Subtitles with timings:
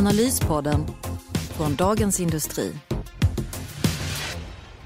[0.00, 0.86] Analyspodden
[1.56, 2.72] från Dagens Industri.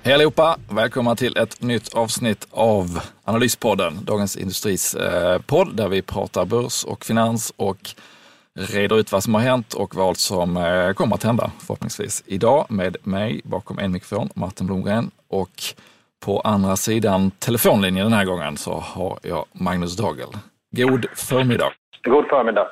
[0.03, 0.57] Hej allihopa!
[0.71, 6.85] Välkomna till ett nytt avsnitt av Analyspodden, Dagens Industris eh, podd där vi pratar börs
[6.85, 7.95] och finans och
[8.59, 12.67] reder ut vad som har hänt och vad som eh, kommer att hända förhoppningsvis idag
[12.69, 15.63] med mig bakom en mikrofon, Martin Blomgren och
[16.25, 20.29] på andra sidan telefonlinjen den här gången så har jag Magnus Dagel.
[20.77, 21.73] God förmiddag!
[22.05, 22.67] God förmiddag!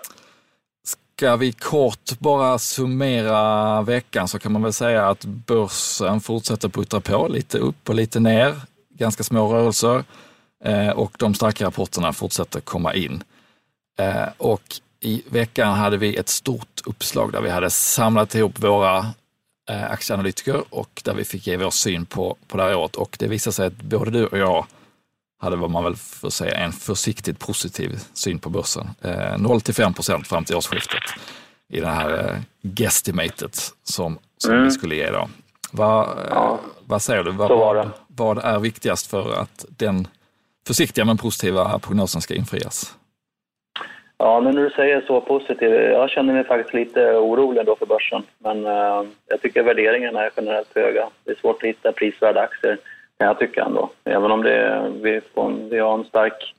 [1.16, 7.00] Ska vi kort bara summera veckan så kan man väl säga att börsen fortsätter puttra
[7.00, 8.60] på, lite upp och lite ner,
[8.98, 10.04] ganska små rörelser.
[10.64, 13.22] Eh, och de starka rapporterna fortsätter komma in.
[13.98, 14.62] Eh, och
[15.00, 18.98] i veckan hade vi ett stort uppslag där vi hade samlat ihop våra
[19.70, 22.96] eh, aktieanalytiker och där vi fick ge vår syn på, på det här året.
[22.96, 24.66] Och det visade sig att både du och jag
[25.42, 28.86] hade vad man väl får säga en försiktigt positiv syn på börsen.
[29.02, 31.02] Eh, 0 till 5 procent fram till årsskiftet
[31.68, 34.64] i det här eh, guestimatet som, som Mm.
[34.64, 35.28] vi skulle ge då.
[35.72, 36.58] Vad, eh, Ja.
[36.86, 37.30] vad säger du?
[37.30, 40.06] Vad, vad är viktigast för att den
[40.66, 42.94] försiktiga men positiva prognosen ska infrias?
[44.18, 47.86] Ja, men när du säger så positivt, jag känner mig faktiskt lite orolig då för
[47.86, 48.22] börsen.
[48.38, 51.08] Men eh, jag tycker värderingarna är generellt höga.
[51.24, 52.78] Det är svårt att hitta prisvärda aktier,
[53.22, 53.90] kan jag tycka ändå.
[54.04, 56.54] Även om det, vi, får, en- vi har en stark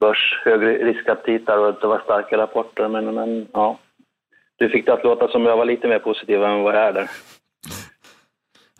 [0.00, 2.88] börs, hög riskaptit där och det var starka rapporter.
[2.88, 3.78] Men, men ja,
[4.58, 6.92] du fick det att låta som jag var lite mer positiv än vad jag är
[6.92, 7.10] där.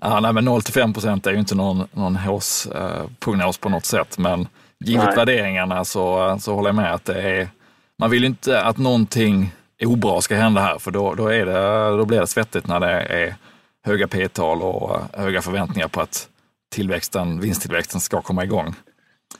[0.00, 3.84] Ja, nej, men 0 till 5 procent är ju inte någon, någon HÅS-prognos på något
[3.84, 4.49] sätt, men
[4.84, 5.16] givet Nej.
[5.16, 7.49] värderingarna så, så håller jag med att det är,
[7.99, 9.53] man vill ju inte att någonting
[9.84, 12.91] obra ska hända här, för då, då, är det, då blir det svettigt när det
[12.91, 13.34] är
[13.87, 16.28] höga P-tal och höga förväntningar på att
[16.75, 18.75] tillväxten, vinsttillväxten ska komma igång.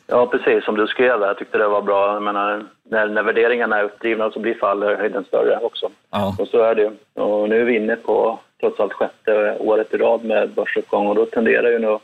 [0.06, 1.26] Ja, precis som du skrev där.
[1.26, 2.14] Jag tyckte det var bra.
[2.14, 5.91] Jag menar, när, när värderingarna är uppdrivna så blir fallhöjden större också.
[6.10, 6.92] Ja, Och så är det.
[7.22, 11.15] Och nu är vi inne på trots allt sjätte året i rad med börsuppgång och
[11.15, 12.03] då tenderar ju något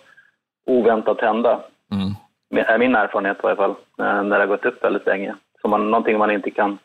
[0.67, 1.61] oväntat hända.
[1.93, 2.13] mm.
[2.67, 5.35] Är min erfarenhet i varje fall, eh, när det har gått upp väldigt länge.
[5.63, 6.79] Så man, någonting man inte kan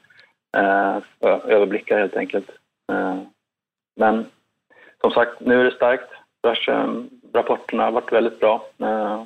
[0.58, 0.98] eh,
[1.48, 2.50] överblicka helt enkelt.
[2.92, 3.18] Eh,
[3.96, 4.26] men
[5.02, 6.10] som sagt, nu är det starkt.
[6.44, 9.24] Börsen, rapporterna har varit väldigt bra eh,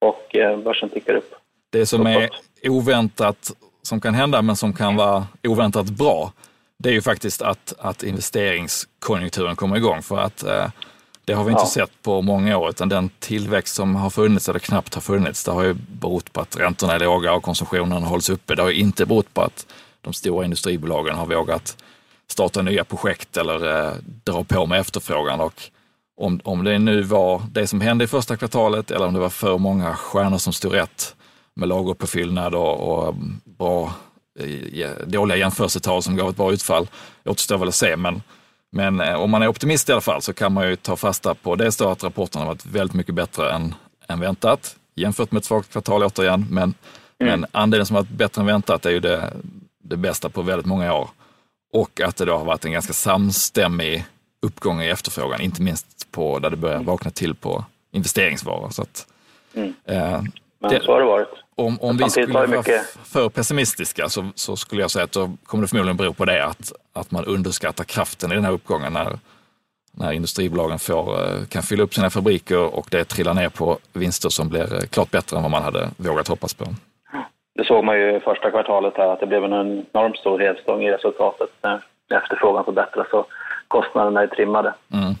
[0.00, 1.34] och eh, börsen tickar upp.
[1.70, 2.30] Det som är
[2.68, 6.32] oväntat som kan hända, men som kan vara oväntat bra,
[6.78, 10.02] det är ju faktiskt att, att investeringskonjunkturen kommer igång.
[10.02, 10.66] För att eh,
[11.24, 11.66] det har vi inte Ja.
[11.66, 15.50] sett på många år, utan den tillväxt som har funnits, eller knappt har funnits, det
[15.52, 18.54] har ju berott på att räntorna är låga och konsumtionen hålls uppe.
[18.54, 19.66] Det har ju inte berott på att
[20.00, 21.76] de stora industribolagen har vågat
[22.28, 23.92] starta nya projekt eller eh,
[24.24, 25.40] dra på med efterfrågan.
[25.40, 25.62] Och
[26.16, 29.30] om, om det nu var det som hände i första kvartalet eller om det var
[29.30, 31.16] för många stjärnor som stod rätt
[31.54, 33.94] med lagerpåfyllnad och, och bra,
[34.38, 36.88] eh, dåliga jämförelsetal som gav ett bra utfall
[37.24, 37.96] återstår väl att se.
[37.96, 38.22] Men,
[38.72, 41.34] men eh, om man är optimist i alla fall så kan man ju ta fasta
[41.34, 43.74] på dels då att rapporten har varit väldigt mycket bättre än,
[44.08, 46.46] än väntat jämfört med ett svagt kvartal återigen.
[46.50, 46.74] Men,
[47.18, 49.32] men andelen som har varit bättre än väntat är ju det,
[49.84, 51.10] det bästa på väldigt många år.
[51.72, 54.04] Och att det då har varit en ganska samstämmig
[54.42, 58.70] uppgång i efterfrågan, inte minst på där det börjar vakna till på investeringsvaror.
[58.70, 59.06] Så att,
[59.54, 59.74] Mm.
[59.84, 60.22] eh,
[60.58, 61.28] Men Det- så har det varit.
[61.54, 65.30] om, om vi skulle vara mycket- för pessimistiska så, så skulle jag säga att då
[65.46, 68.92] kommer det förmodligen bero på det, att, att man underskattar kraften i den här uppgången
[68.92, 69.18] när,
[69.92, 74.28] när industribolagen får, eh, kan fylla upp sina fabriker och det trillar ner på vinster
[74.28, 76.64] som blir eh, klart bättre än vad man hade vågat hoppas på.
[77.54, 80.82] Det såg man ju i första kvartalet här att det blev en enormt stor hävstång
[80.82, 81.80] i resultatet när
[82.22, 83.26] efterfrågan förbättras och
[83.68, 84.74] kostnaderna är trimmade.
[84.92, 85.14] Mm.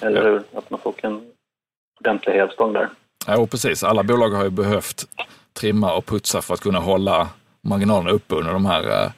[0.00, 0.42] Eller hur?
[0.58, 1.20] Att man får en
[2.00, 2.88] ordentlig hävstång där.
[3.26, 3.84] Ja, precis.
[3.84, 5.06] Alla bolag har ju behövt
[5.52, 7.28] trimma och putsa för att kunna hålla
[7.62, 9.10] marginalerna uppe under de här eh,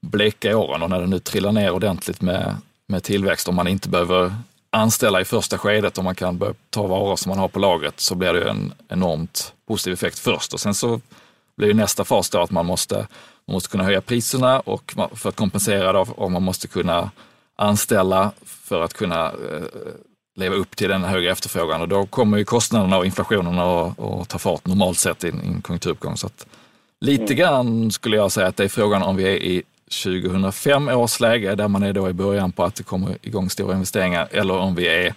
[0.00, 2.56] bleka åren och när det nu trillar ner ordentligt med,
[2.86, 4.32] med tillväxt, om man inte behöver
[4.70, 8.00] anställa i första skedet och man kan börja ta varor som man har på lagret
[8.00, 11.00] så blir det ju en enormt positiv effekt först och sen så
[11.56, 12.96] blir ju nästa fas då att man måste,
[13.46, 17.10] man måste kunna höja priserna och för att kompensera då, och man måste kunna
[17.56, 19.64] anställa för att kunna eh,
[20.38, 24.38] leva upp till den höga efterfrågan och då kommer ju kostnaderna och inflationen att, ta
[24.38, 26.16] fart normalt sett i en, i en konjunkturuppgång.
[26.16, 26.46] Så att
[27.00, 29.62] lite grann skulle jag säga att det är frågan om vi är i
[30.04, 33.74] 2005 års läge där man är då i början på att det kommer igång stora
[33.74, 35.14] investeringar eller om vi är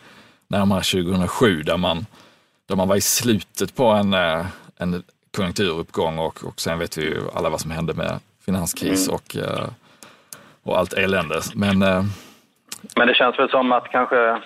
[0.48, 2.06] närmare 2007 där man,
[2.68, 4.46] där man var i slutet på en, eh,
[4.78, 5.04] en
[5.36, 9.16] konjunkturuppgång och, och sen vet vi ju alla vad som hände med finanskris mm.
[9.16, 9.70] och, eh,
[10.64, 11.42] och allt elände.
[11.56, 12.04] Men, eh,
[12.96, 14.42] Men det känns väl som att kanske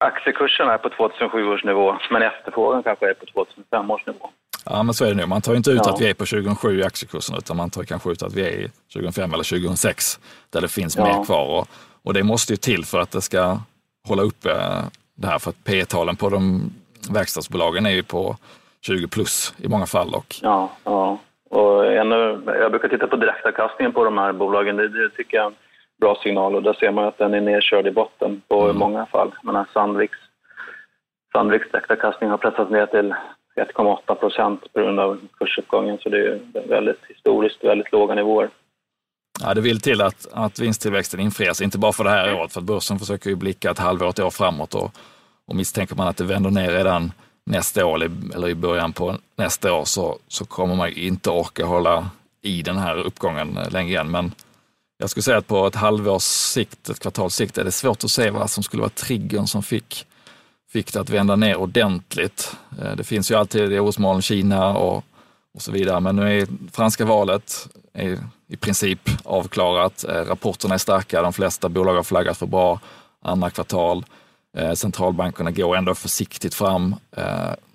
[0.00, 4.30] aktiekurserna är på 2007 års nivå men efterfrågan kanske är på 2005 års nivå.
[4.64, 5.26] Ja, men så är det nu.
[5.26, 5.92] Man tar inte ut ja.
[5.92, 8.50] att vi är på 2007 i aktiekursen, utan man tar kanske ut att vi är
[8.50, 10.20] i 2005 eller 2006,
[10.50, 11.04] där det finns ja.
[11.04, 11.58] mer kvar.
[11.58, 11.68] Och,
[12.02, 13.58] och, det måste ju till för att det ska
[14.08, 14.48] hålla uppe
[15.14, 16.70] det här, för att P talen på de
[17.10, 18.36] verkstadsbolagen är ju på
[18.86, 20.14] 20 plus i många fall.
[20.14, 20.34] Och...
[20.42, 21.18] Ja, ja.
[21.50, 24.76] Och ännu, jag brukar titta på direktavkastningen på de här bolagen.
[24.76, 25.52] Det, det tycker jag
[26.00, 28.76] bra signal och där ser man att den är nedkörd i botten på mm.
[28.76, 29.34] många fall.
[29.42, 30.18] Men Sandviks,
[31.32, 33.14] Sandviks direktavkastning har pressats ner till
[33.56, 38.50] 1,8 procent på grund av kursuppgången, så det är väldigt historiskt väldigt låga nivåer.
[39.42, 42.60] Ja, det vill till att, att vinsttillväxten infrias, inte bara för det här året, för
[42.60, 44.90] att börsen försöker ju blicka ett halvår, ett år framåt och,
[45.46, 47.12] och misstänker man att det vänder ner redan
[47.46, 48.02] nästa år
[48.34, 52.10] eller i början på nästa år så, så kommer man inte orka hålla
[52.42, 54.10] i den här uppgången länge igen.
[54.10, 54.32] Men
[55.00, 58.10] jag skulle säga att på ett halvårs sikt, ett kvartals sikt, är det svårt att
[58.10, 60.06] se vad som skulle vara triggern som fick
[60.72, 62.56] fick det att vända ner ordentligt.
[62.82, 65.04] Eh, det finns ju alltid orosmoln, Kina och,
[65.54, 68.18] och så vidare, men nu är franska valet är
[68.48, 70.04] i princip avklarat.
[70.04, 72.80] Eh, rapporterna är starka, de flesta bolag har flaggat för bra
[73.22, 74.04] andra kvartal.
[74.56, 76.96] Eh, centralbankerna går ändå försiktigt fram.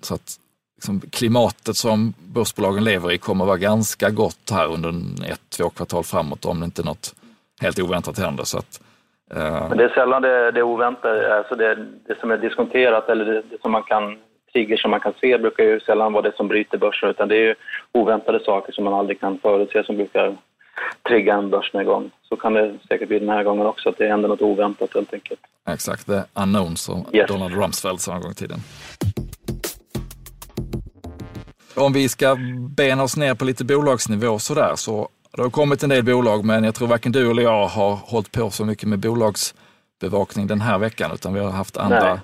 [0.00, 0.38] Så att
[0.76, 4.90] liksom, klimatet som börsbolagen lever i kommer vara ganska gott här under
[5.32, 7.14] ett, två kvartal framåt om det inte något
[7.60, 8.44] helt oväntat händer.
[8.44, 8.80] Så att,
[9.28, 11.74] men det är sällan det, det oväntade, alltså det,
[12.06, 14.18] det som är diskonterat eller det, det som man kan
[14.52, 17.36] trigger som man kan se brukar ju sällan vara det som bryter börsen utan det
[17.36, 17.54] är ju
[17.92, 20.36] oväntade saker som man aldrig kan förutse som brukar
[21.08, 22.10] trigga en börsnedgång.
[22.28, 25.14] Så kan det säkert bli den här gången också, att det händer något oväntat helt
[25.14, 25.40] enkelt.
[25.68, 27.28] Exakt, the unknown som yes.
[27.28, 28.58] Donald Rumsfeld sa en gång i tiden.
[31.76, 32.36] Om vi ska
[32.76, 36.64] bena oss ner på lite bolagsnivå sådär så det har kommit en del bolag, men
[36.64, 40.78] jag tror varken du eller jag har hållit på så mycket med bolagsbevakning den här
[40.78, 42.20] veckan, utan vi har haft andra,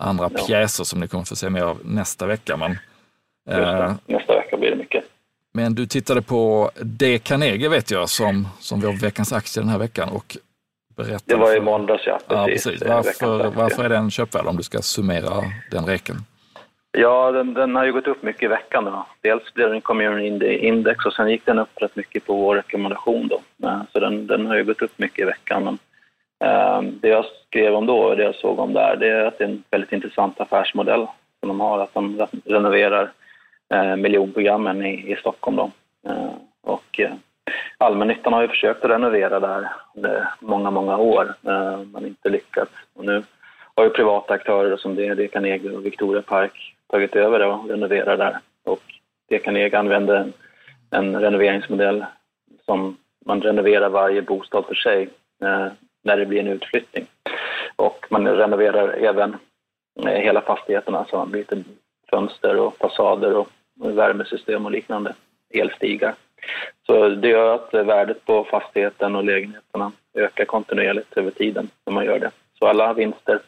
[0.00, 0.44] andra ja.
[0.46, 2.56] pjäser som ni kommer få se mer av nästa vecka.
[2.56, 2.70] Men,
[3.48, 5.04] eh, nästa vecka blir det mycket.
[5.52, 7.18] Men du tittade på D.
[7.18, 10.36] Carnegie vet jag, som, som var veckans aktie den här veckan och
[10.96, 11.22] berättade.
[11.24, 12.18] Det var i måndags, ja.
[12.28, 12.66] Precis.
[12.80, 13.20] Ja, precis.
[13.20, 16.24] Varför, varför är den köpvärd om du ska summera den räcken?
[16.92, 18.84] Ja, den, den, har ju gått upp mycket i veckan.
[18.84, 19.06] Då.
[19.20, 23.28] Dels blev den community index och sen gick den upp rätt mycket på vår rekommendation.
[23.28, 23.68] Då.
[23.68, 25.64] Eh, så den, den har ju gått upp mycket i veckan.
[25.64, 25.78] Men,
[26.44, 29.38] eh, det jag skrev om då och det jag såg om där, det är att
[29.38, 31.06] det är en väldigt intressant affärsmodell
[31.40, 33.12] som de har, att de renoverar
[33.74, 35.56] eh, miljonprogrammen i, i Stockholm.
[35.56, 35.70] Då.
[36.08, 37.12] Eh, och, eh,
[37.78, 42.72] allmännyttan har ju försökt att renovera där under många, många år, eh, men inte lyckats.
[42.94, 43.22] Och nu
[43.74, 47.68] har ju privata aktörer som det, det Carnegie och Victoria Park tagit över det och
[47.68, 48.38] renoverar där.
[48.64, 48.82] Och
[49.28, 50.32] det använder en,
[50.90, 52.04] en renoveringsmodell
[52.66, 52.96] som
[53.26, 55.08] man renoverar varje bostad för sig
[55.42, 55.66] eh,
[56.04, 57.06] när det blir en utflyttning.
[57.76, 59.36] Och man renoverar även
[60.04, 61.64] eh, hela fastigheten, alltså man byter
[62.10, 65.14] fönster och fasader och värmesystem och liknande,
[65.50, 66.14] elstigar.
[66.86, 72.04] Så det gör att värdet på fastigheten och lägenheterna ökar kontinuerligt över tiden när man
[72.04, 72.30] gör det.
[72.58, 73.40] Så alla vinster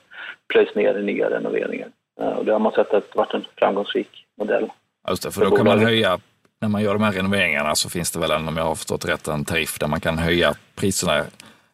[0.49, 1.89] plöjs ner i nya renoveringar.
[2.21, 4.71] Eh, och det har man sett att varit en framgångsrik modell.
[5.09, 6.19] Just det, för då kan man höja,
[6.61, 9.29] när man gör de här renoveringarna så finns det väl, om jag har förstått rätt,
[9.29, 11.25] en tariff där man kan höja priserna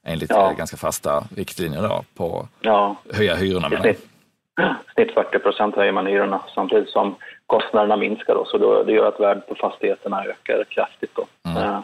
[0.06, 0.52] enligt ja.
[0.59, 2.97] ganska fasta riktlinjer då, på ja.
[3.12, 3.68] höja hyrorna.
[3.73, 4.09] I snitt,
[4.94, 7.14] snitt 40 procent höjer man hyrorna samtidigt som
[7.47, 8.35] kostnaderna minskar.
[8.35, 11.14] Då, så då, det gör att värdet på fastigheterna ökar kraftigt.
[11.14, 11.26] Då.
[11.50, 11.62] Mm.
[11.62, 11.80] Eh,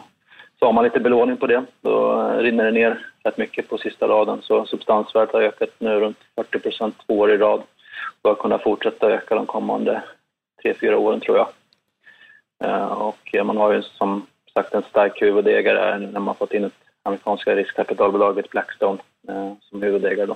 [0.59, 4.07] så har man lite belåning på det, då rinner det ner rätt mycket på sista
[4.07, 4.41] raden.
[4.41, 7.61] Så substansvärdet har ökat nu runt 40 procent två år i rad.
[8.23, 10.03] Bör kunna fortsätta öka de kommande
[10.61, 11.47] tre, fyra åren tror jag.
[12.63, 16.73] Eh, och man har ju som sagt en stark huvudägare när man fått in ett
[17.03, 20.25] amerikanska riskkapitalbolaget Blackstone eh, som huvudägare.
[20.25, 20.35] Då.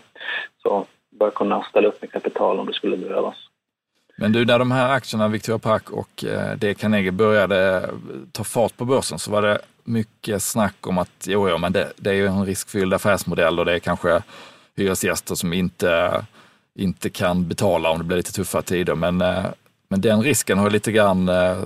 [0.63, 3.35] Så bör kunna ställa upp med kapital om det skulle behövas.
[4.17, 6.55] Men du, när de här aktierna, Victoria Park och eh, D.
[6.57, 7.89] det Carnegie började
[8.31, 11.93] ta fart på börsen så var det mycket snack om att jo, jo men det,
[11.95, 14.21] det är ju en riskfylld affärsmodell och det är kanske
[14.75, 16.25] hyresgäster som inte,
[16.79, 18.95] inte kan betala om det blir lite tuffa tider.
[18.95, 19.45] Men, eh,
[19.89, 21.57] men den risken har lite grann, eh,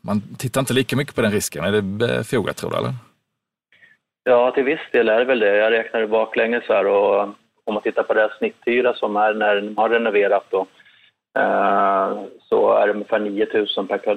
[0.00, 1.64] man tittar inte lika mycket på den risken.
[1.64, 2.76] Är det befogat tror du?
[2.76, 2.94] Eller?
[4.24, 5.56] Ja, till viss del är det väl det.
[5.56, 7.22] Jag räknade baklänges här och
[7.64, 10.66] om man tittar på deras snitthyra som är när de har renoverat då,
[11.38, 14.14] Eh, så är det ungefär 9 000, per,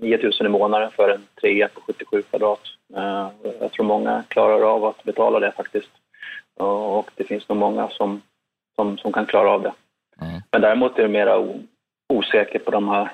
[0.00, 2.60] 9 000 eh, i månaden för en trea på 77 kvadrat.
[2.96, 3.28] Eh,
[3.60, 5.90] Jag tror många klarar av att betala det faktiskt.
[6.56, 8.22] Och det finns nog många som,
[8.76, 9.72] som, som kan klara av det.
[10.20, 10.40] Mm.
[10.52, 11.44] Men däremot är det mera
[12.08, 13.12] osäkert på de här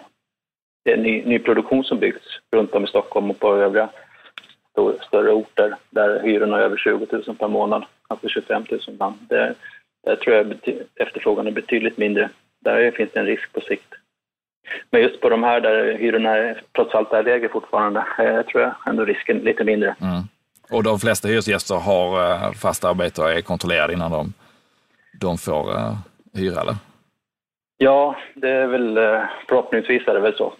[0.84, 2.26] det är ny, nyproduktion som byggts
[2.56, 3.88] runt om i Stockholm och på övriga
[5.06, 9.14] större orter där hyrorna är över 20 000 per månad, alltså 25 000 ibland.
[9.28, 9.54] Det,
[10.04, 10.54] där tror jag
[10.94, 12.30] efterfrågan är betydligt mindre.
[12.64, 13.94] Där finns det en risk på sikt.
[14.90, 18.62] Men just på de här där hyrorna är, trots allt är lägre fortfarande, eh, tror
[18.62, 19.96] jag ändå risken lite mindre.
[20.00, 20.22] Mm.
[20.70, 24.32] Och de flesta hyresgäster har eh, fast arbete och är kontrollerade innan de,
[25.22, 25.94] de får uh,
[26.34, 26.76] hyra, eller?
[27.76, 28.94] Ja, det är väl
[29.48, 30.52] förhoppningsvis är det väl så.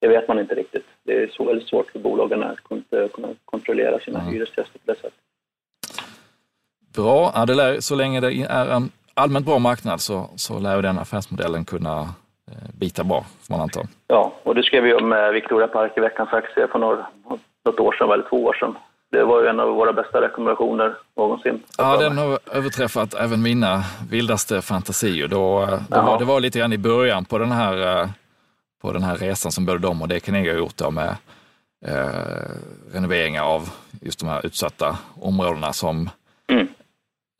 [0.00, 0.86] Det vet man inte riktigt.
[1.02, 2.62] Det är så väldigt svårt för bolagen att
[3.12, 4.32] kunna kontrollera sina mm.
[4.32, 5.12] hyresgäster på det sättet.
[6.94, 10.82] Bra, ja, det lär, så länge det är en allmänt bra marknad så, så lär
[10.82, 12.00] den affärsmodellen kunna
[12.50, 13.80] eh, bita bra, får man anta.
[14.06, 17.06] Ja, och det skrev vi om Victoria Park i veckans aktie för några,
[17.64, 18.74] något år sedan, eller två år sedan.
[19.10, 21.62] Det var ju en av våra bästa rekommendationer någonsin.
[21.78, 25.28] Ja, den har överträffat även mina vildaste fantasier.
[25.28, 28.08] Då, eh, då var, det var lite grann i början på den här, eh,
[28.82, 31.16] på den här resan som både de och det Carnegie har gjort då med
[31.86, 32.52] eh,
[32.92, 36.10] renoveringar av just de här utsatta områdena som
[36.50, 36.68] mm.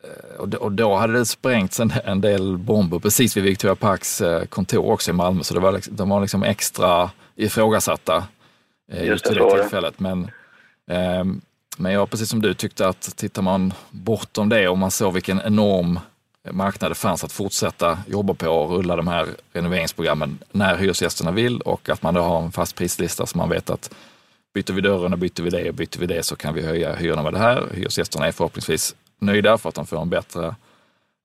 [0.04, 4.90] Eh, och då hade det sprängts en, en del bomber precis vid Victoria Parks kontor
[4.90, 8.25] också i Malmö, så det var, liksom, de var liksom extra ifrågasatta
[8.92, 10.00] eh, just vid det tillfället.
[10.00, 10.30] Men,
[10.90, 11.40] ehm,
[11.78, 15.40] men jag, precis som du, tyckte att tittar man bortom det och man såg vilken
[15.40, 16.00] enorm
[16.50, 21.61] marknad det fanns att fortsätta jobba på och rulla de här renoveringsprogrammen när hyresgästerna vill
[21.61, 23.94] och att man då har en fast prislista så man vet att
[24.54, 26.94] byter vi dörren och byter vi det och byter vi det så kan vi höja
[26.94, 27.68] hyrorna med det här.
[27.75, 30.54] Hyresgästerna är förhoppningsvis nöjda för att de får en bättre,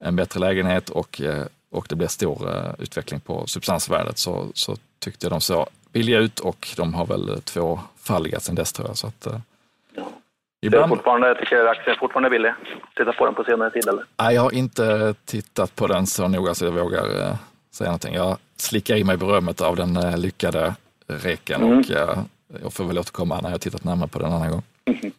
[0.04, 4.78] en bättre lägenhet och, eh, och det blir stor eh, utveckling på substansvärdet så, så
[5.00, 8.98] tyckte jag de såg billiga ut och de har väl tvåfaldigat sedan dess tror jag.
[8.98, 9.40] Så att, eh.
[10.66, 10.90] Ibland...
[10.90, 12.54] fortfarande, jag tycker aktien är fortfarande billig.
[12.96, 14.04] Titta på den på senare tid eller?
[14.18, 17.06] Nej, jag har inte tittat på den så noga så jag vågar
[17.72, 18.14] säga någonting.
[18.14, 20.76] Jag slickar i mig berömmet av den lyckade
[21.08, 21.80] reken mm.
[21.80, 21.86] och
[22.62, 24.64] jag får väl återkomma när jag tittat närmare på den en annan gång.
[24.86, 25.12] Mm.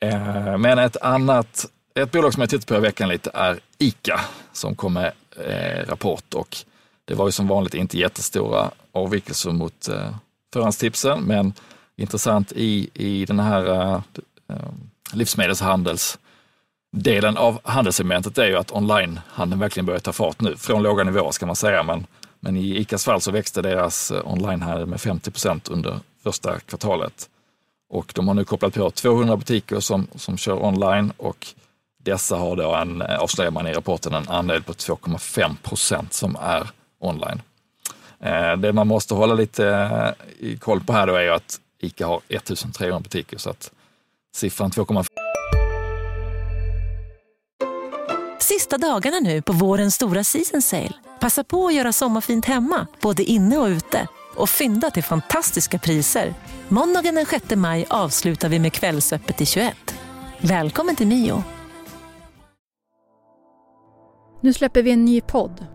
[0.00, 4.20] Eh, men ett annat, ett bolag som jag tittat på i veckan lite är ICA
[4.52, 5.12] som kom med
[5.46, 6.56] eh, rapport och
[7.04, 10.14] det var ju som vanligt inte jättestora avvikelser mot eh,
[10.52, 11.52] förhandstipsen, men
[12.00, 14.00] intressant i, i den här eh,
[14.48, 14.70] eh,
[15.12, 21.30] livsmedelshandelsdelen av handelssegmentet är ju att onlinehandeln verkligen börjar ta fart nu, från låga nivåer
[21.30, 22.06] ska man säga, men,
[22.40, 27.28] men i ICAs fall så växte deras eh, onlinehandel med 50 procent under första kvartalet.
[27.90, 31.46] Och de har nu kopplat på 200 butiker som, som kör online och
[32.02, 36.70] dessa har då en, avslöjar man i rapporten, en andel på 2,5 procent som är
[36.98, 37.42] online.
[38.58, 40.14] Det man måste hålla lite
[40.58, 43.72] koll på här då är ju att ICA har 1300 butiker så att
[44.34, 45.06] siffran 2,5
[48.40, 50.92] Sista dagarna nu på vårens stora season sale.
[51.20, 56.34] Passa på att göra sommarfint hemma, både inne och ute och fynda till fantastiska priser.
[56.68, 59.76] Måndagen den 6 maj avslutar vi med Kvällsöppet till 21.
[60.40, 61.44] Välkommen till Mio.
[64.40, 65.66] Nu släpper vi en ny podd.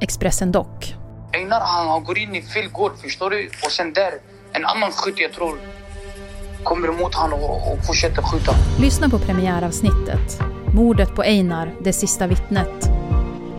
[0.00, 0.94] Expressen Dock.
[1.32, 3.50] Einar han går in i fel gård, förstår du?
[3.64, 4.12] Och sen där,
[4.52, 5.58] en annan skytt jag tror
[6.62, 8.52] kommer emot honom och, och fortsätter skjuta.
[8.80, 10.40] Lyssna på premiäravsnittet.
[10.74, 12.90] Mordet på Einar, det sista vittnet.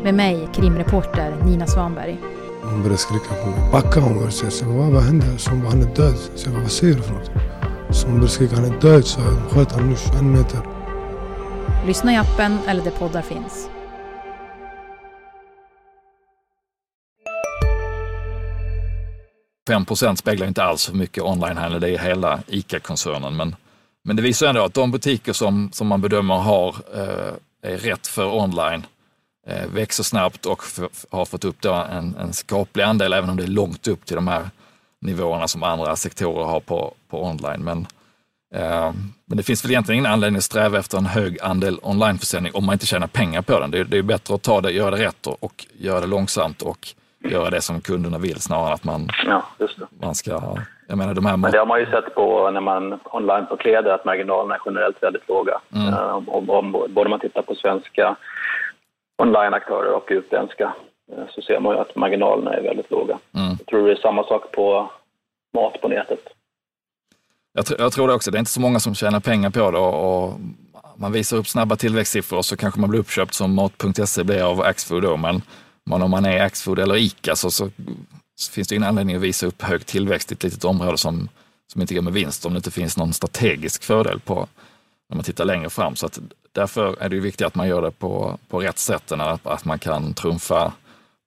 [0.04, 2.18] Med mig, krimreporter Nina Svanberg.
[2.62, 3.72] Hon började skrika på mig.
[3.72, 4.52] Backa hon började säga.
[4.52, 5.26] Så vad, vad hände?
[5.38, 6.16] Så hon bara, han är död.
[6.36, 7.32] Så jag bara, vad säger du för något?
[7.92, 9.06] Så hon började skrika, han är död.
[9.06, 10.60] Så jag sköt honom nu 21 meter.
[11.88, 13.70] Lyssna i appen eller där poddar finns.
[19.74, 23.36] 5 procent speglar inte alls hur mycket onlinehandel det är i hela ICA-koncernen.
[23.36, 23.56] Men,
[24.04, 28.08] men det visar ändå att de butiker som, som man bedömer har eh, är rätt
[28.08, 28.84] för online
[29.50, 30.64] Eh, växer snabbt och
[31.10, 34.16] har fått upp då en, en skaplig andel, även om det är långt upp till
[34.16, 34.50] de här
[35.02, 37.64] nivåerna som andra sektorer har på, på online.
[37.64, 37.88] Men,
[38.56, 38.94] eh,
[39.26, 42.66] men det finns väl egentligen ingen anledning att sträva efter en hög andel onlineförsäljning om
[42.66, 43.72] man inte tjänar pengar på den.
[43.72, 46.62] Det, det är bättre att ta det, göra det rätt och, och göra det långsamt
[46.62, 46.88] och
[47.20, 49.44] göra det som kunderna vill snarare än att man, ja,
[50.02, 50.58] man ska...
[50.88, 53.58] Jag menar, de här Men det har man ju sett på när man online på
[53.58, 55.62] kläder att marginalerna är generellt väldigt låga.
[55.76, 55.94] Mm.
[55.94, 58.16] Uh, om, om, både man tittar på svenska
[59.18, 60.74] onlineaktörer och utländska
[61.12, 63.18] eh, så ser man ju att marginalerna är väldigt låga.
[63.36, 63.50] Mm.
[63.60, 64.92] Jag tror det är samma sak på
[65.54, 66.20] mat på nätet.
[67.54, 68.32] Jag, tr jag tror det också.
[68.32, 70.34] Det är inte så många som tjänar pengar på det och, och
[70.96, 75.04] man visar upp snabba tillväxtsiffror så kanske man blir uppköpt som Mat.se blir av Axfood
[75.04, 75.42] då, men,
[75.90, 77.70] men om man är Axfood eller ICA så, så,
[78.36, 81.30] så finns det ingen anledning att visa upp hög tillväxt i ett litet område som,
[81.68, 84.48] som inte går med vinst om det inte finns någon strategisk fördel på
[85.10, 85.96] när man tittar längre fram.
[85.96, 86.20] Så att
[86.52, 89.66] därför är det ju viktigt att man gör det på, på rätt sätt, att, att
[89.66, 90.74] man kan trumfa,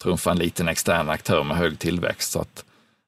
[0.02, 2.32] trumfa en liten extern aktör med hög tillväxt.
[2.32, 2.64] Så att,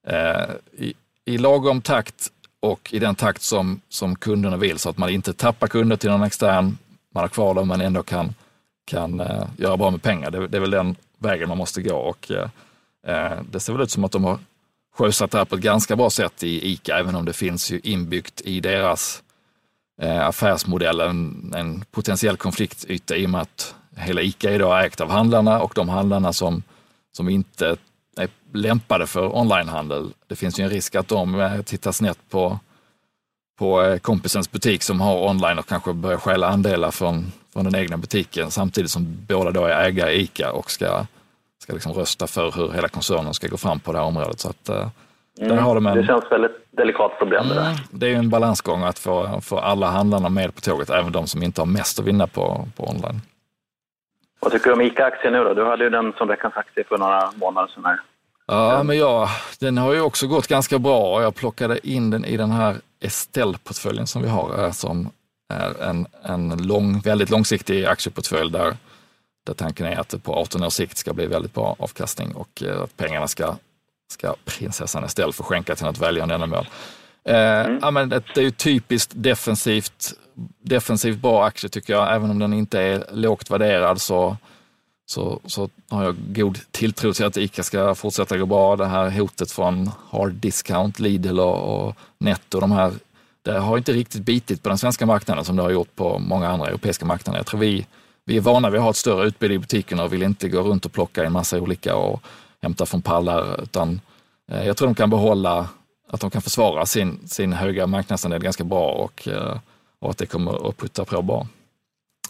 [0.07, 0.93] eh, i,
[1.25, 5.33] I lagom takt och i den takt som, som kunderna vill så att man inte
[5.33, 6.77] tappar kunder till någon extern,
[7.13, 8.33] man har kvar dem men ändå kan,
[8.85, 10.31] kan eh, göra bra med pengar.
[10.31, 12.49] Det, det, är väl den vägen man måste gå och eh,
[13.07, 14.39] eh, det ser väl ut som att de har
[14.97, 17.79] sjösatt det här på ett ganska bra sätt i ICA, även om det finns ju
[17.83, 19.23] inbyggt i deras
[20.01, 25.01] eh, affärsmodell en, en potentiell konfliktyta i och med att hela ICA idag är ägt
[25.01, 26.63] av handlarna och de handlarna som,
[27.11, 27.77] som inte
[28.17, 30.13] är lämpade för onlinehandel.
[30.27, 32.59] Det finns ju en risk att de eh, tittar snett på,
[33.57, 37.75] på eh, kompisens butik som har online och kanske börjar stjäla andelar från, från den
[37.75, 41.05] egna butiken samtidigt som båda då är ägare i ICA och ska,
[41.59, 44.39] ska liksom rösta för hur hela koncernen ska gå fram på det här området.
[44.39, 44.87] Så att, eh,
[45.41, 45.57] Mm.
[45.57, 45.97] Har de en...
[45.97, 47.61] Det känns väldigt delikat problem det där.
[47.61, 51.27] Mm, det är en balansgång att få, få alla handlarna med på tåget, även de
[51.27, 53.21] som inte har mest att vinna på, på online.
[54.39, 55.53] Vad tycker du om ICA-aktien nu då?
[55.53, 57.85] Du hade ju den som veckans aktie för några månader sedan.
[57.85, 57.99] Här.
[58.47, 62.25] Ja, men ja, den har ju också gått ganska bra och jag plockade in den
[62.25, 65.09] i den här Estelle-portföljen som vi har, eh, som
[65.53, 68.77] är en, en lång, väldigt långsiktig aktieportfölj där,
[69.45, 72.63] där tanken är att det på 18 års sikt ska bli väldigt bra avkastning och
[72.63, 73.55] eh, att pengarna ska
[74.07, 76.67] ska prinsessan Estelle få skänka till något välgörande ändamål.
[77.23, 77.79] Eh, mm.
[77.81, 80.13] ja, men det är ju typiskt defensivt,
[80.61, 82.15] defensivt bra aktie tycker jag.
[82.15, 84.37] Även om den inte är lågt värderad så,
[85.05, 88.75] så, så har jag god tilltro till att ICA ska fortsätta gå bra.
[88.75, 92.93] Det här hotet från hard discount, Lidl och, och Netto, de här,
[93.45, 96.47] det har inte riktigt bitit på den svenska marknaden som det har gjort på många
[96.47, 97.39] andra europeiska marknader.
[97.39, 97.87] Jag tror vi,
[98.25, 100.61] vi är vana vid att ha ett större utbud i butikerna och vill inte gå
[100.61, 102.23] runt och plocka en massa olika och
[102.61, 104.01] hämta från pallar, utan
[104.51, 105.69] eh, jag tror de kan behålla,
[106.11, 109.57] att de kan försvara sin, sin höga marknadsandel ganska bra och, eh,
[109.99, 111.47] och att det kommer att putta på bra.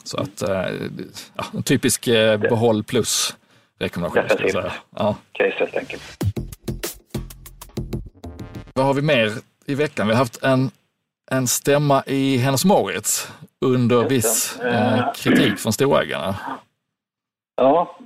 [0.04, 0.66] Så att, eh,
[1.36, 2.06] ja, en typisk
[2.40, 3.36] behåll plus
[3.80, 4.24] rekommendation.
[4.24, 4.52] Definitivt.
[4.52, 4.74] Säga.
[4.96, 5.16] Ja.
[5.32, 6.24] Case helt enkelt.
[8.74, 9.34] Vad har vi mer
[9.66, 10.08] i veckan?
[10.08, 10.72] Vi har haft en,
[11.32, 16.36] en stämma i Hennes Mauritz under viss eh, kritik från storägarna.
[17.56, 17.98] Ja,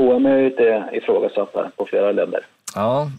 [0.00, 2.46] H&M är ju lite ifrågasatta på flera länder.
[2.74, 3.10] Ja,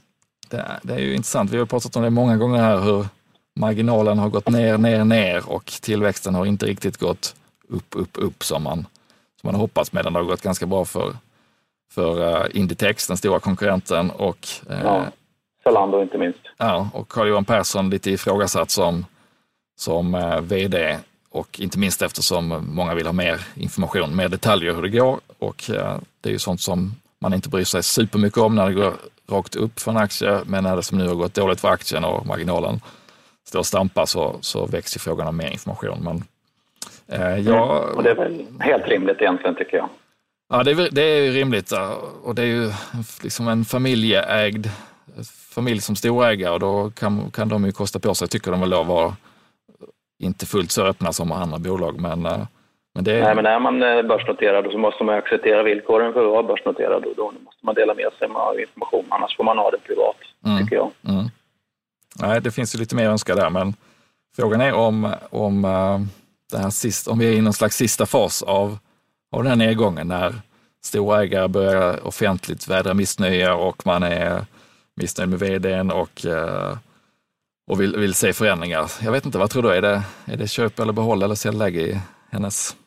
[0.50, 1.52] det är, det är ju intressant.
[1.52, 3.06] Vi har pratat om det många gånger här hur
[3.56, 7.36] marginalen har gått ner, ner, ner och tillväxten har inte riktigt gått
[7.68, 8.86] upp, upp, upp som man,
[9.42, 11.14] som man hoppats medan det har gått ganska bra för,
[11.92, 15.06] för uh, Inditex, den stora konkurrenten och uh, ja,
[15.64, 16.40] Zalando inte minst.
[16.58, 19.06] Ja, och Carl-Johan Persson lite ifrågasatt som,
[19.82, 20.98] som uh, vd
[21.30, 25.63] och inte minst eftersom många vill ha mer information, mer detaljer hur det går och
[26.22, 28.94] det är ju sånt som man inte bryr sig supermycket om när det går
[29.30, 32.06] rakt upp för en aktie, men när det som nu har gått dåligt för aktien
[32.06, 32.82] och marginalen
[33.48, 35.98] står och stampar så, så växer frågan om mer information.
[36.04, 36.24] Men,
[37.08, 37.96] eh, jag, mm.
[37.96, 39.89] Och det är väl helt rimligt egentligen tycker jag.
[40.50, 41.72] Ja, det är, det är rimligt
[42.24, 42.72] och det är ju
[43.24, 44.67] liksom en familjeägd
[45.50, 48.70] familj som storägare och då kan, kan de ju kosta på sig, tycker de väl
[48.70, 49.15] då, vara
[50.22, 52.02] inte fullt så öppna som andra bolag.
[52.02, 52.46] Men eh,
[52.94, 53.22] men det...
[53.22, 57.06] Nej, men är man eh, börsnoterad så måste man acceptera villkoren för att vara börsnoterad
[57.06, 60.16] och då måste man dela med sig av information, annars får man ha det privat,
[60.46, 60.58] mm.
[60.58, 60.92] tycker jag.
[61.08, 61.26] Mm.
[62.16, 63.74] Nej, det finns ju lite mer att önska där, men
[64.36, 66.00] frågan är om, om, uh,
[66.52, 68.78] det här sist, om vi är i någon slags sista fas av,
[69.32, 70.34] av den här nedgången när
[70.84, 74.46] storägare börjar offentligt vädra missnöje och man är
[74.96, 76.26] missnöjd med vdn och,
[77.72, 78.86] och vill, vill se förändringar.
[79.04, 79.70] Jag vet inte, vad tror du?
[79.70, 81.96] Är det, är det köp eller behåll eller säljläge i
[82.32, 82.78] hennes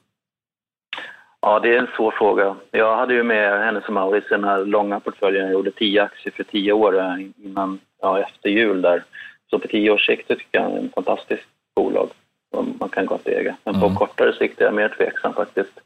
[1.40, 2.56] Ja, det är en svår fråga.
[2.70, 5.44] Jag hade ju med Hennes och Mauritz den här långa portföljen.
[5.44, 9.04] Jag gjorde tio aktier för tio år eh, innan, ja, efter jul där.
[9.50, 12.08] Så på tio års sikt tycker jag är en fantastiskt bolag
[12.54, 13.56] som man kan gå att äga.
[13.64, 13.96] Men på mm.
[13.96, 15.80] kortare sikt är jag mer tveksam faktiskt.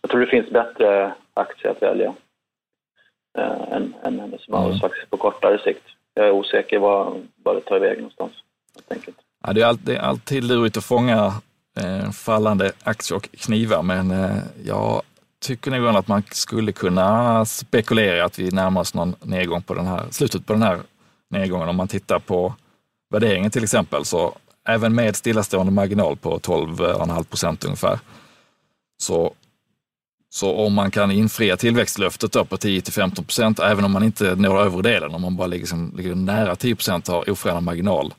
[0.00, 2.14] Jag tror det finns bättre aktier att välja
[3.38, 4.80] äh, än, än Hennes Mauritz mm.
[4.80, 5.84] faktiskt på kortare sikt.
[6.14, 8.32] Jag är osäker vad, vad det tar iväg någonstans.
[8.74, 9.16] Helt enkelt.
[9.46, 11.32] Ja, det, är alltid, det är alltid lurigt att fånga
[11.80, 15.02] eh, fallande aktier och knivar, men eh, jag
[15.42, 19.86] tycker nog att man skulle kunna spekulera att vi närmar oss någon nedgång på den
[19.86, 20.80] här, slutet på den här
[21.30, 21.68] nedgången.
[21.68, 22.54] Om man tittar på
[23.10, 24.34] värderingen till exempel, så
[24.68, 27.98] även med stillastående marginal på 12,5 procent ungefär,
[28.98, 29.32] så,
[30.34, 34.34] så om man kan infria tillväxtlöftet på 10 till 15 procent, även om man inte
[34.34, 38.14] når övre delen, om man bara ligger, som, ligger nära 10 procent har oförändrad marginal,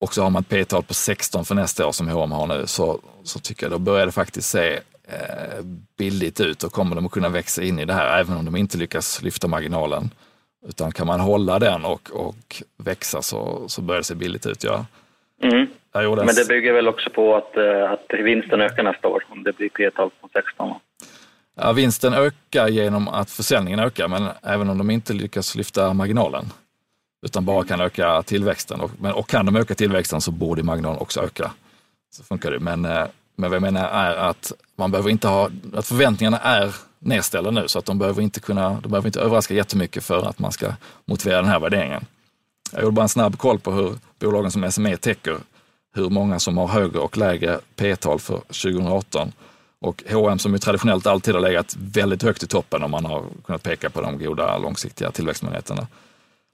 [0.00, 2.66] och så har man ett P-tal på 16 för nästa år som H&M har nu,
[2.66, 5.64] så, så tycker jag då börjar det faktiskt se eh,
[5.98, 8.56] billigt ut och kommer de att kunna växa in i det här, även om de
[8.56, 10.10] inte lyckas lyfta marginalen.
[10.66, 14.64] Utan kan man hålla den och, och växa så, så börjar det se billigt ut.
[14.64, 14.86] Ja.
[15.42, 15.66] Mm.
[15.92, 19.08] Jag gjorde en Men det bygger väl också på att, eh, att vinsten ökar nästa
[19.08, 20.68] år, om det blir P-tal på 16.
[20.68, 20.80] va?
[21.56, 26.44] Ja, vinsten ökar genom att försäljningen ökar, men även om de inte lyckas lyfta marginalen,
[27.26, 28.80] utan bara kan öka tillväxten.
[28.80, 31.50] Och, men, och kan de öka tillväxten så borde marginalen också öka.
[32.10, 32.60] Så funkar det.
[32.60, 33.04] Men, eh,
[33.36, 37.68] men vad jag menar är att man behöver inte ha, att förväntningarna är nedställda nu,
[37.68, 40.72] så att de behöver inte kunna, de behöver inte överraska jättemycket för att man ska
[41.04, 42.06] motivera den här värderingen.
[42.74, 45.36] Jag gjorde bara en snabb koll på hur bolagen som SME täcker
[45.94, 49.32] hur många som har högre och lägre P-tal för 2018.
[49.80, 53.24] Och H&M som ju traditionellt alltid har legat väldigt högt i toppen om man har
[53.44, 55.86] kunnat peka på de goda långsiktiga tillväxtmöjligheterna.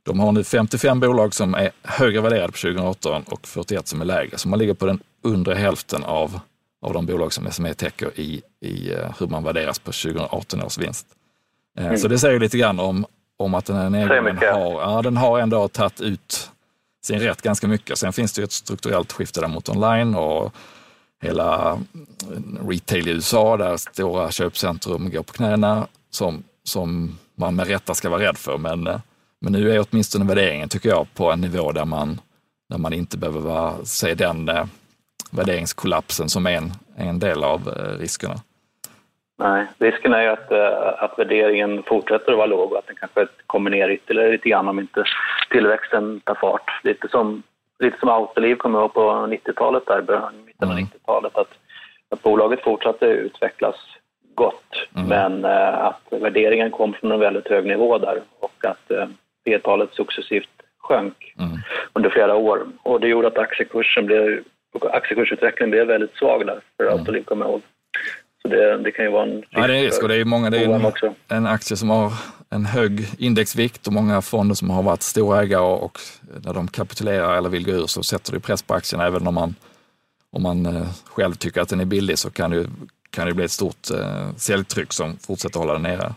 [0.03, 4.05] De har nu 55 bolag som är högre värderade på 2018 och 41 som är
[4.05, 4.39] lägre.
[4.39, 6.41] Så man ligger på den undre hälften av,
[6.83, 10.79] av de bolag som SME täcker i, i eh, hur man värderas på 2018 års
[10.79, 11.07] vinst.
[11.79, 13.07] Eh, Så det säger lite grann om,
[13.40, 16.50] om att den här nedgången har, ja, den har ändå tagit ut
[17.05, 17.98] sin rätt ganska mycket.
[17.98, 20.55] Sen finns det ju ett strukturellt skifte där mot online och
[21.22, 21.79] hela
[22.68, 28.09] retail i USA där stora köpcentrum går på knäna som, som man med rätta ska
[28.09, 28.59] vara rädd för.
[28.59, 29.00] Men, eh,
[29.40, 32.20] men nu är åtminstone värderingen, tycker jag, på en nivå där man,
[32.68, 34.64] där man inte behöver vara, se den eh,
[35.31, 38.40] värderingskollapsen som är en, en del av eh, riskerna.
[39.40, 42.96] Nej, risken är ju att, eh, att värderingen fortsätter att vara låg och att den
[42.96, 45.05] kanske kommer ner ytterligare lite grann om inte
[45.50, 46.81] tillväxten tar fart.
[46.85, 47.42] Lite som,
[47.79, 50.00] lite som Autoliv kommer jag ihåg på 90-talet, där,
[50.46, 50.85] mitten av Mm.
[50.85, 51.55] 90-talet, att,
[52.11, 53.76] att bolaget fortsatte utvecklas
[54.35, 55.09] gott, Mm.
[55.09, 59.07] men eh, att värderingen kom från en väldigt hög nivå där och att eh,
[59.44, 61.57] P-talet successivt sjönk Mm.
[61.92, 62.66] under flera år.
[62.83, 64.40] Och det gjorde att aktiekursen blev,
[64.92, 66.98] aktiekursutvecklingen blev väldigt svag där för Mm.
[66.98, 67.62] Autoliv, kommer jag ihåg.
[68.51, 70.59] Det, det kan ju vara en Ja, det är risk och det är många, det
[70.59, 72.13] är en, en aktie som har
[72.51, 75.99] en hög indexvikt och många fonder som har varit storägare och, och
[76.45, 79.35] när de kapitulerar eller vill gå ur så sätter det press på aktien även om
[79.35, 79.55] man,
[80.33, 82.67] om man eh, själv tycker att den är billig så kan det,
[83.11, 86.15] kan det bli ett stort eh, säljtryck som fortsätter hålla den nere.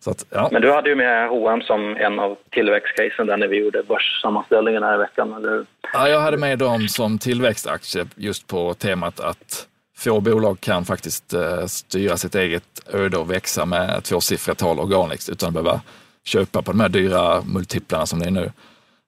[0.00, 0.48] Så att, ja.
[0.52, 4.82] Men du hade ju med H&M som en av tillväxtcasen där när vi gjorde börssammanställningen
[4.82, 5.66] här i veckan, eller?
[5.92, 9.68] Ja, jag hade med dem som tillväxtaktie just på temat att
[10.04, 15.28] få bolag kan faktiskt eh, styra sitt eget öde och växa med tvåsiffriga tal organiskt
[15.28, 15.80] utan att behöva
[16.24, 18.52] köpa på de här dyra multiplarna som det är nu.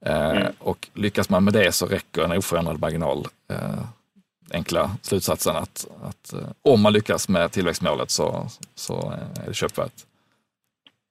[0.07, 3.27] Eh, Och lyckas man med det så räcker en oförändrad marginal.
[3.51, 3.85] Eh,
[4.53, 9.13] enkla slutsatsen att, att om man lyckas med tillväxtmålet så, så
[9.45, 9.93] är det köpvärt.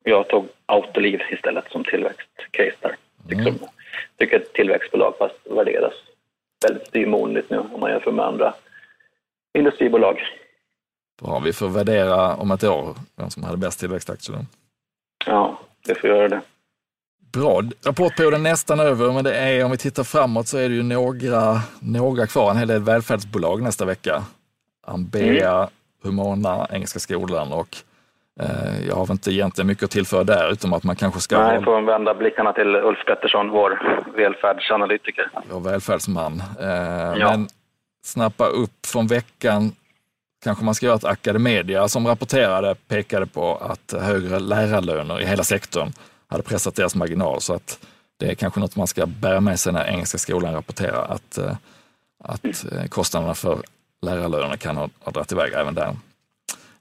[0.03, 2.95] Jag tog Autoliv istället som tillväxtcase där.
[3.29, 3.55] Tycker, Mm.
[4.17, 5.93] tycker ett tillväxtbolag fast värderas
[6.65, 8.53] väldigt styvmoderligt nu om man jämför med andra
[9.53, 10.19] industribolag.
[11.21, 14.37] Bra, vi får värdera om ett år vem som hade bäst tillväxtaktier.
[14.37, 14.45] då.
[15.25, 16.41] Ja, vi får göra det.
[17.33, 20.75] Bra, rapportperioden är nästan över, men det är, om vi tittar framåt så är det
[20.75, 24.23] ju några, några kvar, en hel del välfärdsbolag nästa vecka.
[24.87, 25.69] Ambea,
[26.03, 27.77] Humana, Engelska skolan och
[28.39, 31.43] eh, jag har väl inte egentligen mycket att tillföra där, utom att man kanske ska
[31.47, 33.81] Nej, får vända blickarna till Ulf Pettersson, vår
[34.17, 35.29] välfärdsanalytiker.
[35.49, 36.43] vara välfärdsman.
[36.59, 36.67] Eh,
[37.19, 37.31] Ja.
[37.31, 37.47] Men
[38.03, 39.75] snappa upp från veckan,
[40.43, 45.43] kanske man ska göra att Academedia som rapporterade pekade på att högre lärarlöner i hela
[45.43, 45.93] sektorn
[46.27, 47.41] hade pressat deras marginal.
[47.41, 47.79] Så att
[48.17, 51.55] det är kanske något man ska bära med sig när Engelska skolan rapporterar att, eh,
[52.23, 53.61] att eh, kostnaderna för
[54.01, 55.95] lärarlönerna kan ha, ha dragit iväg även där.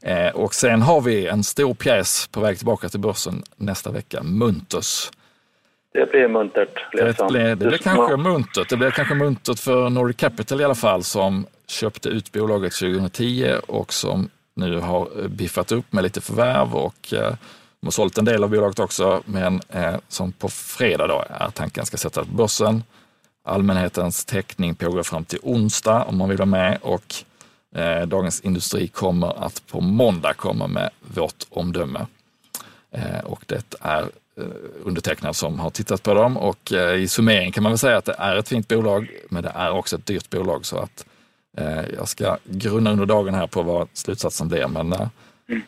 [0.03, 4.23] Eh, och sen har vi en stor pjäs på väg tillbaka till börsen nästa vecka,
[4.23, 5.11] Munters.
[5.92, 6.87] Det blir muntert.
[6.92, 7.26] Det Liksom.
[7.28, 8.68] blir, det blir kanske muntert.
[8.68, 13.55] Det blir kanske muntert för Nordic Capital i alla fall som köpte ut bolaget 2010
[13.66, 17.35] och som nu har eh, biffat upp med lite förvärv och eh,
[17.81, 21.50] de har sålt en del av bolaget också, men eh, som på fredag då är
[21.50, 22.83] tanken ska sättas på börsen.
[23.44, 27.14] Allmänhetens täckning pågår fram till onsdag om man vill vara med och
[27.76, 32.07] eh, Dagens Industri kommer att på måndag komma med vårt omdöme.
[32.90, 34.05] Eh, och det är
[34.85, 38.05] undertecknad som har tittat på dem och eh, i summering kan man väl säga att
[38.05, 41.07] det är ett fint bolag, men det är också ett dyrt bolag så att
[41.59, 44.68] eh, jag ska grunna under dagen här på vad slutsatsen blir.
[44.68, 45.01] Men eh,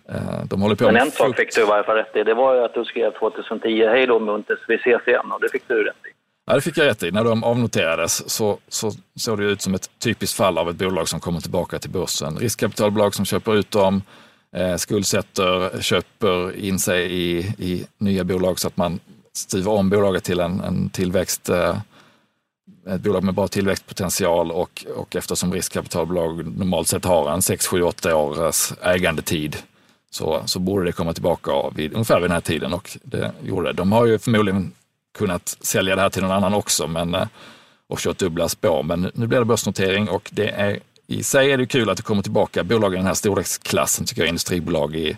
[0.09, 2.22] eh, de håller på Men en sak fick du i varje fall rätt i.
[2.22, 5.33] Det var ju att du skrev 2010, hej då Munters, vi ses igen.
[5.33, 6.09] Och det fick du rätt i.
[6.46, 7.11] Ja, det fick jag rätt i.
[7.11, 11.09] När de avnoterades så, så såg det ut som ett typiskt fall av ett bolag
[11.09, 12.37] som kommer tillbaka till börsen.
[12.37, 14.00] Riskkapitalbolag som köper ut dem, eh,
[14.55, 19.01] Eh, skuldsätter, köper in sig i, i nya bolag så att man
[19.33, 21.79] styr om bolaget till en, en tillväxt, eh,
[22.88, 27.83] ett bolag med bra tillväxtpotential och, och eftersom riskkapitalbolag normalt sett har en 6, 7,
[27.83, 29.57] 8 års ägandetid
[30.11, 33.69] så, så borde det komma tillbaka vid, ungefär vid den här tiden och det gjorde
[33.69, 33.73] det.
[33.73, 34.73] De har ju förmodligen
[35.19, 37.27] kunnat sälja det här till någon annan också men, eh,
[37.87, 38.83] och kört dubbla spår.
[38.83, 42.03] Men nu blir det börsnotering och det är, i sig är det kul att det
[42.03, 45.17] kommer tillbaka bolag i den här storleksklassen, tycker jag, industribolag i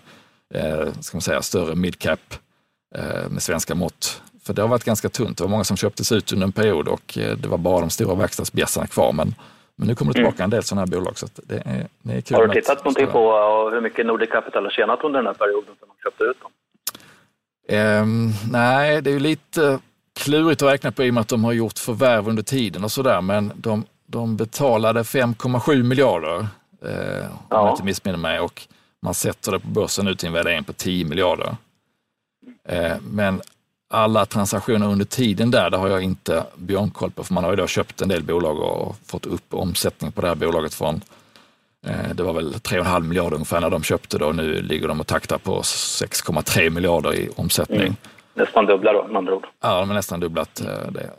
[0.55, 2.35] eh, ska man säga, större midcap
[2.95, 4.23] eh, med svenska mått.
[4.45, 5.39] För det har varit ganska tunt.
[5.39, 7.91] Det var många som köptes ut under en period och eh, det var bara de
[7.91, 9.13] stora verkstadsbjässarna kvar.
[9.13, 9.35] Men,
[9.77, 10.45] men nu kommer det tillbaka mm.
[10.45, 11.19] en del sådana här bolag.
[11.19, 13.33] Så det är, det är kul har du tittat någonting på
[13.73, 16.51] hur mycket Nordic Capital har tjänat under den här perioden som de köpte ut dem?
[17.69, 19.79] Um, nej, det är ju lite
[20.17, 22.93] klurigt att räkna på i och med att de har gjort förvärv under tiden och
[22.93, 23.21] sådär.
[23.21, 26.47] Men de, de betalade 5,7 miljarder,
[26.85, 27.67] eh, om ja.
[27.67, 28.41] jag inte missminner mig.
[28.41, 28.63] Och
[29.03, 31.57] man sätter det på börsen nu till en värdering på 10 miljarder.
[32.69, 33.43] Eh, men
[33.91, 37.57] alla transaktioner under tiden där, det har jag inte björnkoll på, för man har ju
[37.57, 41.01] då köpt en del bolag och fått upp omsättning på det här bolaget från,
[41.87, 45.07] eh, det var väl 3,5 miljarder ungefär när de köpte då, nu ligger de och
[45.07, 47.81] taktar på 6,3 miljarder i omsättning.
[47.81, 47.97] Mm.
[48.35, 49.47] Nästan dubbla då, med andra ord.
[49.61, 51.11] Ja, de har nästan dubblat eh, det.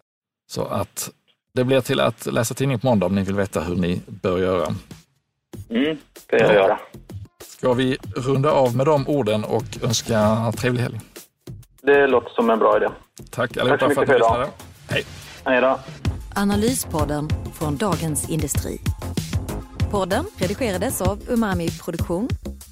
[0.50, 1.10] Så att
[1.58, 4.38] det blir till att läsa tidningen på måndag om ni vill veta hur ni bör
[4.38, 4.66] göra.
[5.70, 5.98] Mm,
[6.30, 6.80] det kan jag göra.
[7.44, 11.00] Ska vi runda av med de orden och önska trevlig helg?
[11.82, 12.88] Det låter som en bra idé.
[13.32, 14.48] Tack allihopa Tack för att ni lyssnade.
[14.90, 15.04] Hej.
[15.46, 15.80] Hej då.
[16.36, 18.80] Analyspodden från Dagens Industri.
[19.92, 22.30] Podden redigerades av Umami Produktion.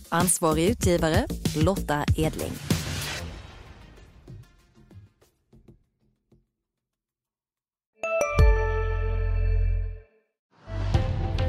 [0.10, 1.26] Ansvarig utgivare
[1.64, 2.52] Lotta Edling.